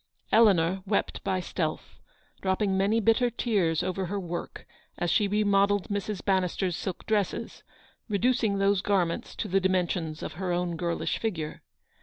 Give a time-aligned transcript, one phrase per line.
[0.31, 1.99] Eleanor wept by stealth;
[2.41, 4.65] dropping many bitter tears over her work,
[4.97, 6.25] as she remodelled Mrs.
[6.25, 7.61] Bannister's silk dresses,
[8.09, 11.61] reducing those garments to the dimen sions of her own girlish figure.